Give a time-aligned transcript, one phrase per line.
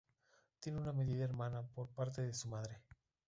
[0.59, 2.81] Tiene una media hermana por parte de su madre.